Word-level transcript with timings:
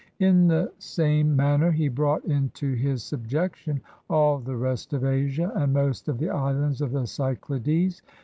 In 0.17 0.47
the 0.47 0.71
same 0.79 1.35
manner 1.35 1.69
he 1.71 1.87
brought 1.87 2.25
into 2.25 2.73
his 2.73 3.03
subjection 3.03 3.81
all 4.09 4.39
the 4.39 4.55
rest 4.57 4.93
of 4.93 5.05
Asia 5.05 5.51
and 5.55 5.73
most 5.73 6.07
of 6.07 6.17
the 6.17 6.31
islands 6.31 6.81
of 6.81 6.91
the 6.91 7.05
Cyclades. 7.05 8.01